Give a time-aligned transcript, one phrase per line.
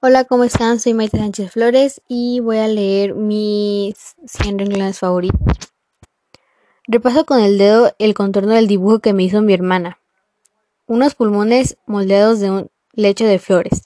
[0.00, 0.80] Hola, ¿cómo están?
[0.80, 5.38] Soy Maite Sánchez Flores y voy a leer mis 100 renglones favoritos.
[6.86, 9.98] Repaso con el dedo el contorno del dibujo que me hizo mi hermana.
[10.86, 13.82] Unos pulmones moldeados de un lecho de flores.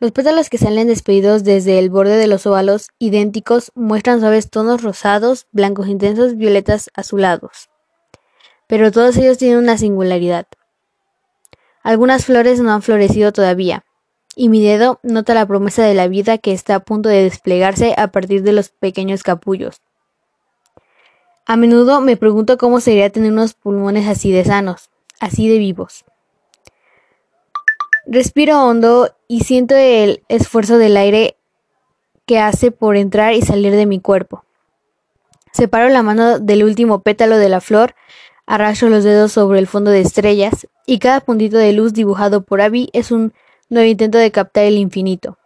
[0.00, 4.82] Los pétalos que salen despedidos desde el borde de los óvalos idénticos muestran suaves tonos
[4.82, 7.70] rosados, blancos intensos, violetas azulados.
[8.66, 10.48] Pero todos ellos tienen una singularidad.
[11.84, 13.85] Algunas flores no han florecido todavía,
[14.38, 17.94] y mi dedo nota la promesa de la vida que está a punto de desplegarse
[17.96, 19.80] a partir de los pequeños capullos.
[21.46, 26.04] A menudo me pregunto cómo sería tener unos pulmones así de sanos, así de vivos.
[28.04, 31.36] Respiro hondo y siento el esfuerzo del aire
[32.26, 34.44] que hace por entrar y salir de mi cuerpo.
[35.52, 37.94] Separo la mano del último pétalo de la flor,
[38.44, 42.60] arrastro los dedos sobre el fondo de estrellas, y cada puntito de luz dibujado por
[42.60, 43.32] Abby es un
[43.68, 45.38] nuevo intento de captar el infinito.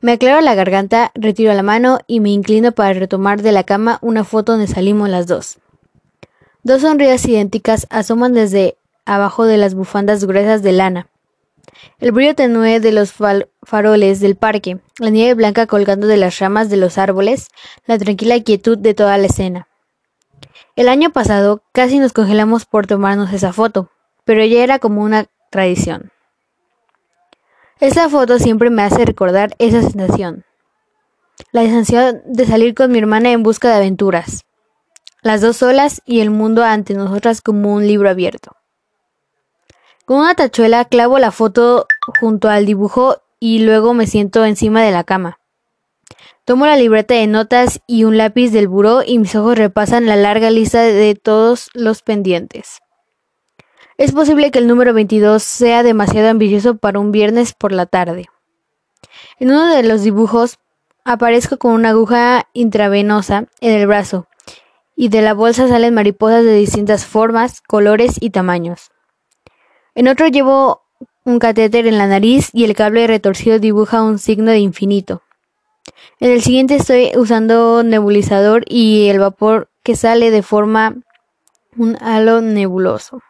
[0.00, 3.98] Me aclaro la garganta, retiro la mano y me inclino para retomar de la cama
[4.02, 5.58] una foto donde salimos las dos.
[6.62, 11.08] Dos sonrisas idénticas asoman desde abajo de las bufandas gruesas de lana.
[11.98, 13.12] El brillo tenue de los
[13.62, 17.48] faroles del parque, la nieve blanca colgando de las ramas de los árboles,
[17.86, 19.68] la tranquila quietud de toda la escena.
[20.76, 23.90] El año pasado casi nos congelamos por tomarnos esa foto,
[24.24, 26.13] pero ya era como una tradición.
[27.84, 30.46] Esta foto siempre me hace recordar esa sensación.
[31.52, 34.46] La sensación de salir con mi hermana en busca de aventuras.
[35.20, 38.52] Las dos solas y el mundo ante nosotras como un libro abierto.
[40.06, 41.86] Con una tachuela clavo la foto
[42.20, 45.38] junto al dibujo y luego me siento encima de la cama.
[46.46, 50.16] Tomo la libreta de notas y un lápiz del buró y mis ojos repasan la
[50.16, 52.80] larga lista de todos los pendientes.
[53.96, 58.26] Es posible que el número 22 sea demasiado ambicioso para un viernes por la tarde.
[59.38, 60.58] En uno de los dibujos
[61.04, 64.26] aparezco con una aguja intravenosa en el brazo
[64.96, 68.90] y de la bolsa salen mariposas de distintas formas, colores y tamaños.
[69.94, 70.82] En otro llevo
[71.24, 75.22] un catéter en la nariz y el cable retorcido dibuja un signo de infinito.
[76.18, 80.96] En el siguiente estoy usando nebulizador y el vapor que sale de forma
[81.76, 83.20] un halo nebuloso.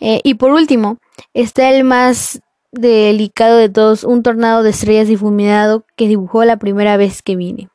[0.00, 0.98] Eh, y por último,
[1.34, 2.40] está el más
[2.72, 7.68] delicado de todos, un tornado de estrellas difuminado que dibujó la primera vez que vine.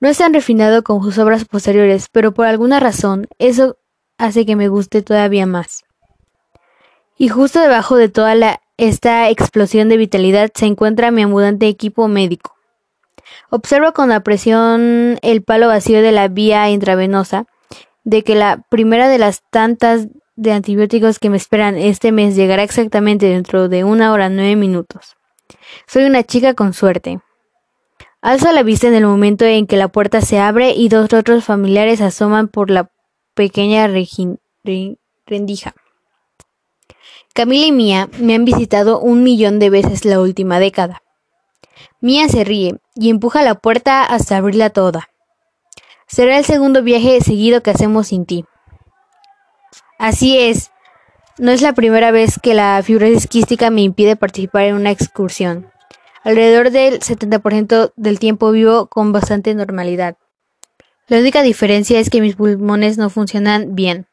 [0.00, 3.76] No es tan refinado como sus obras posteriores, pero por alguna razón eso
[4.18, 5.84] hace que me guste todavía más.
[7.16, 12.08] Y justo debajo de toda la, esta explosión de vitalidad se encuentra mi abundante equipo
[12.08, 12.54] médico.
[13.50, 17.46] Observo con apreciación el palo vacío de la vía intravenosa,
[18.04, 22.62] de que la primera de las tantas de antibióticos que me esperan este mes llegará
[22.62, 25.16] exactamente dentro de una hora nueve minutos.
[25.88, 27.18] Soy una chica con suerte.
[28.22, 31.44] Alzo la vista en el momento en que la puerta se abre y dos otros
[31.44, 32.88] familiares asoman por la
[33.34, 33.88] pequeña
[35.26, 35.74] rendija.
[37.34, 41.02] Camila y Mía me han visitado un millón de veces la última década.
[42.00, 45.08] Mía se ríe y empuja la puerta hasta abrirla toda.
[46.06, 48.44] Será el segundo viaje seguido que hacemos sin ti.
[49.98, 50.70] Así es,
[51.38, 55.70] no es la primera vez que la fibrosis quística me impide participar en una excursión.
[56.22, 60.16] Alrededor del 70% del tiempo vivo con bastante normalidad.
[61.08, 64.06] La única diferencia es que mis pulmones no funcionan bien.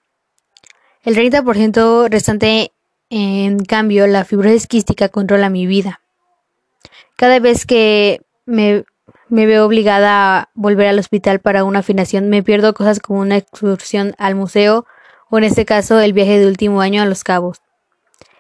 [1.03, 2.71] El 30% restante,
[3.09, 6.01] en cambio, la fibrosis quística controla mi vida.
[7.15, 8.85] Cada vez que me,
[9.29, 13.37] me veo obligada a volver al hospital para una afinación, me pierdo cosas como una
[13.37, 14.85] excursión al museo
[15.37, 17.61] en este caso el viaje de último año a Los Cabos.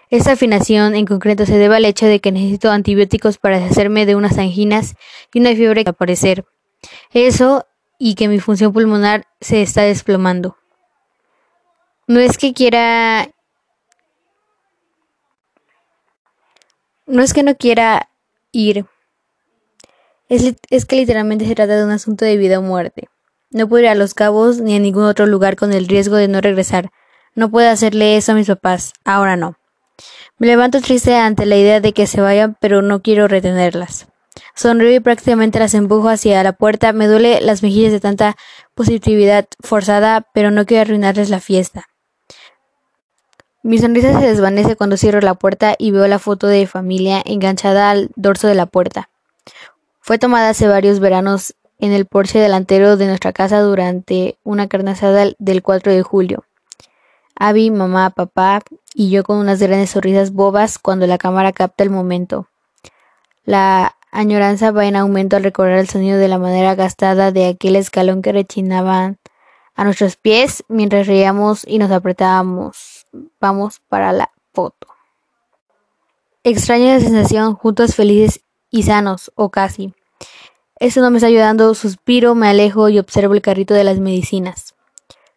[0.09, 4.15] Esta afinación en concreto se debe al hecho de que necesito antibióticos para deshacerme de
[4.15, 4.95] unas anginas
[5.33, 6.45] y una fiebre que aparecer.
[7.11, 7.65] Eso
[7.97, 10.57] y que mi función pulmonar se está desplomando.
[12.07, 13.29] No es que quiera...
[17.07, 18.09] No es que no quiera
[18.51, 18.85] ir.
[20.27, 23.09] Es, es que literalmente se trata de un asunto de vida o muerte.
[23.55, 26.27] No puedo ir a Los Cabos ni a ningún otro lugar con el riesgo de
[26.27, 26.91] no regresar.
[27.35, 28.91] No puedo hacerle eso a mis papás.
[29.05, 29.55] Ahora no.
[30.37, 34.07] Me levanto triste ante la idea de que se vayan, pero no quiero retenerlas.
[34.55, 36.91] Sonrío y prácticamente las empujo hacia la puerta.
[36.91, 38.35] Me duele las mejillas de tanta
[38.73, 41.85] positividad forzada, pero no quiero arruinarles la fiesta.
[43.63, 47.89] Mi sonrisa se desvanece cuando cierro la puerta y veo la foto de familia enganchada
[47.89, 49.09] al dorso de la puerta.
[50.01, 54.91] Fue tomada hace varios veranos en el porche delantero de nuestra casa durante una carne
[54.91, 56.45] asada del 4 de julio.
[57.35, 58.61] Abby, mamá, papá,
[58.93, 62.47] y yo con unas grandes sonrisas bobas cuando la cámara capta el momento.
[63.43, 67.75] La añoranza va en aumento al recordar el sonido de la madera gastada de aquel
[67.75, 69.19] escalón que rechinaban
[69.75, 73.05] a nuestros pies mientras reíamos y nos apretábamos.
[73.41, 74.87] Vamos para la foto.
[76.43, 79.93] Extraña la sensación, juntos felices y sanos, o casi.
[80.77, 84.75] Esto no me está ayudando, suspiro, me alejo y observo el carrito de las medicinas.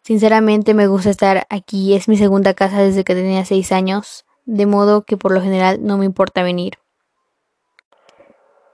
[0.01, 4.65] Sinceramente me gusta estar aquí, es mi segunda casa desde que tenía seis años, de
[4.65, 6.73] modo que por lo general no me importa venir.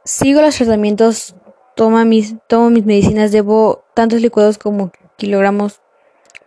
[0.06, 1.35] Sigo los tratamientos,
[1.75, 5.81] tomo mis, tomo mis medicinas, debo tantos licuados como kilogramos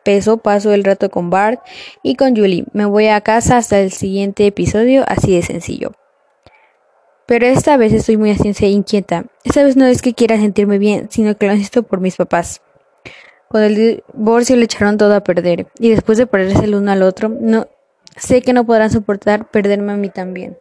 [0.02, 1.60] peso, paso el rato con Bart
[2.02, 2.64] y con Julie.
[2.72, 5.92] Me voy a casa hasta el siguiente episodio, así de sencillo.
[7.28, 9.26] Pero esta vez estoy muy ansiosa e inquieta.
[9.44, 12.62] Esta vez no es que quiera sentirme bien, sino que lo necesito por mis papás.
[13.50, 17.02] Con el divorcio le echaron todo a perder, y después de perderse el uno al
[17.02, 17.68] otro, no
[18.16, 20.56] sé que no podrán soportar perderme a mí también.